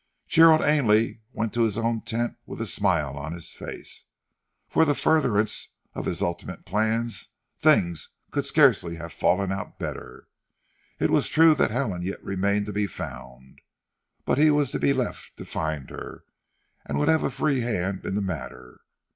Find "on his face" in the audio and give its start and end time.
3.19-4.05